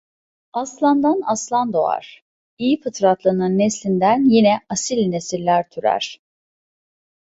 [0.53, 2.23] Aslandan aslan doğar!
[2.57, 6.21] İyi fıtratlının neslinden yine asil nesiller türer.